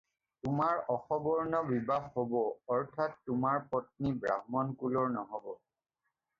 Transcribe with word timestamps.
তোমাৰ 0.45 0.79
অসবৰ্ণ 0.93 1.59
বিবাহ 1.67 2.07
হ'ব 2.15 2.33
অৰ্থাৎ 2.77 3.15
তোমাৰ 3.31 3.61
পতি 3.77 4.17
ব্ৰাহ্মণ 4.25 4.77
কুলৰ 4.83 5.17
নহ'ব। 5.21 5.57